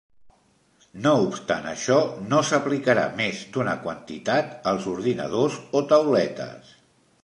No 1.03 1.11
obstant 1.25 1.67
això, 1.73 1.99
no 2.31 2.41
s’aplicarà 2.49 3.05
més 3.21 3.45
d’una 3.59 3.77
quantitat 3.87 4.59
als 4.73 4.93
ordinadors 4.97 5.63
o 5.83 5.89
tauletes. 5.95 6.79